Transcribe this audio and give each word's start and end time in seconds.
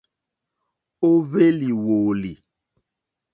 Ó 1.07 1.09
hwélì 1.27 1.69
wòòlì. 1.83 2.33